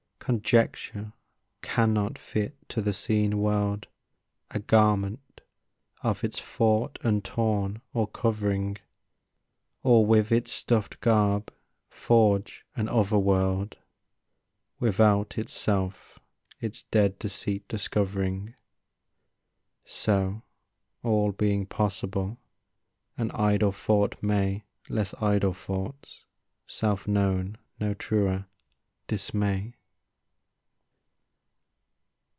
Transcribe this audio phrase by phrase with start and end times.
[0.23, 1.13] Conjecture
[1.63, 3.87] cannot fit to the seen world
[4.51, 5.41] A garment
[6.03, 8.77] of its thought untorn or covering,
[9.81, 11.51] Or with its stuffed garb
[11.89, 13.77] forge an otherworld
[14.79, 16.19] Without itself
[16.59, 18.53] its dead deceit discovering;
[19.85, 20.43] So,
[21.01, 22.37] all being possible,
[23.17, 26.25] an idle thought may Less idle thoughts,
[26.67, 28.45] self known no truer,
[29.07, 29.73] dismay.